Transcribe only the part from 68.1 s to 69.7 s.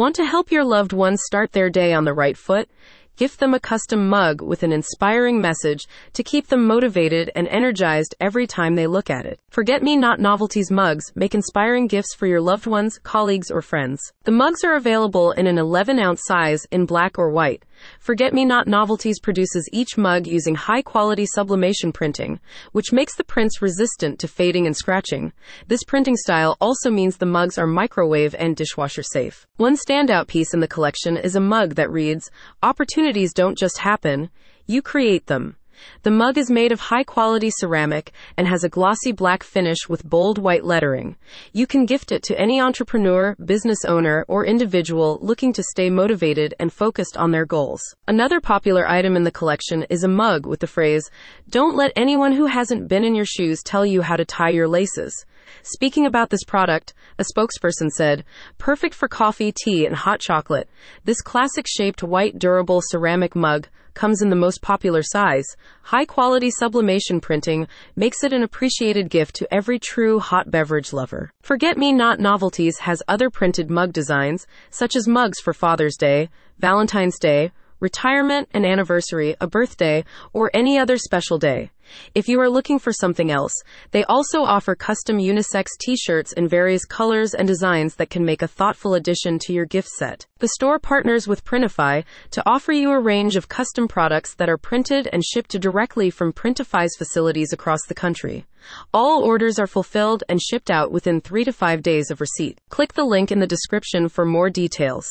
it an appreciated gift to